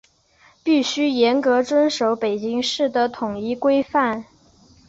[0.63, 4.25] 必须严格遵守北京市的统一规范